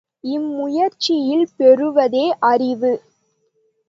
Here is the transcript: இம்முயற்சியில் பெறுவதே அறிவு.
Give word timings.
இம்முயற்சியில் 0.23 1.47
பெறுவதே 1.57 2.33
அறிவு. 2.39 2.91